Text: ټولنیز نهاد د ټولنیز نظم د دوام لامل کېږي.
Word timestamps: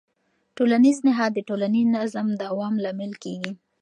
ټولنیز 0.57 0.97
نهاد 1.07 1.31
د 1.35 1.39
ټولنیز 1.49 1.87
نظم 1.95 2.27
د 2.31 2.35
دوام 2.43 2.73
لامل 2.83 3.11
کېږي. 3.23 3.51